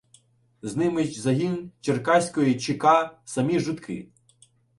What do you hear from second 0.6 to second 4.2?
З ними загін Черкаської ЧК— самі жидки.